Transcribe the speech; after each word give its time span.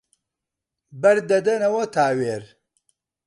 بەر 1.01 1.17
دەدەنەوە 1.29 1.83
تاوێر 1.95 2.43